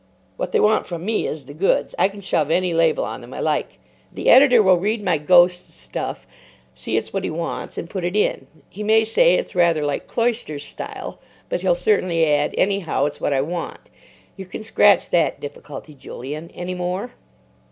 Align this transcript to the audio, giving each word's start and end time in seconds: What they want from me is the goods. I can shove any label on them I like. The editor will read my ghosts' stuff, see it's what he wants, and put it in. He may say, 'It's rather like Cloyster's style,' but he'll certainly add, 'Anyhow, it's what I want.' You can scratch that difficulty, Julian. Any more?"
What 0.35 0.51
they 0.51 0.59
want 0.59 0.87
from 0.87 1.05
me 1.05 1.27
is 1.27 1.45
the 1.45 1.53
goods. 1.53 1.93
I 1.99 2.07
can 2.07 2.21
shove 2.21 2.49
any 2.49 2.73
label 2.73 3.03
on 3.03 3.21
them 3.21 3.35
I 3.35 3.39
like. 3.39 3.77
The 4.11 4.31
editor 4.31 4.63
will 4.63 4.79
read 4.79 5.03
my 5.03 5.19
ghosts' 5.19 5.75
stuff, 5.75 6.25
see 6.73 6.97
it's 6.97 7.13
what 7.13 7.23
he 7.23 7.29
wants, 7.29 7.77
and 7.77 7.87
put 7.87 8.03
it 8.03 8.15
in. 8.15 8.47
He 8.67 8.81
may 8.81 9.03
say, 9.03 9.35
'It's 9.35 9.53
rather 9.53 9.85
like 9.85 10.07
Cloyster's 10.07 10.63
style,' 10.63 11.19
but 11.49 11.61
he'll 11.61 11.75
certainly 11.75 12.25
add, 12.25 12.55
'Anyhow, 12.57 13.05
it's 13.05 13.21
what 13.21 13.31
I 13.31 13.41
want.' 13.41 13.91
You 14.35 14.47
can 14.47 14.63
scratch 14.63 15.07
that 15.11 15.39
difficulty, 15.39 15.93
Julian. 15.93 16.49
Any 16.55 16.73
more?" 16.73 17.11